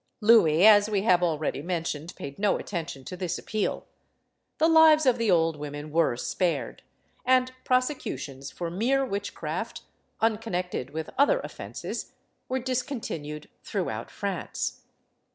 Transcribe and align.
Louis, 0.19 0.65
as 0.65 0.89
we 0.89 1.03
have 1.03 1.21
already 1.21 1.61
mentioned, 1.61 2.15
paid 2.15 2.39
no 2.39 2.57
attention 2.57 3.05
to 3.05 3.15
this 3.15 3.37
appeal. 3.37 3.85
The 4.57 4.67
lives 4.67 5.05
of 5.05 5.19
the 5.19 5.29
old 5.29 5.57
women 5.57 5.91
were 5.91 6.17
spared, 6.17 6.81
and 7.23 7.51
prosecutions 7.65 8.49
for 8.49 8.71
mere 8.71 9.05
witchcraft, 9.05 9.83
unconnected 10.19 10.89
with 10.89 11.11
other 11.19 11.39
offences, 11.41 12.13
were 12.49 12.57
discontinued 12.57 13.47
throughout 13.63 14.09
France. 14.09 14.81